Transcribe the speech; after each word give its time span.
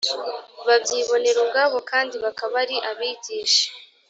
babyibonera 0.67 1.37
ubwabo 1.45 1.77
kandi 1.91 2.15
bakaba 2.23 2.55
ari 2.63 2.77
abigisha 2.89 3.67